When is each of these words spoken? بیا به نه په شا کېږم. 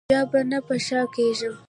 بیا 0.09 0.21
به 0.31 0.39
نه 0.49 0.59
په 0.67 0.75
شا 0.87 1.01
کېږم. 1.15 1.53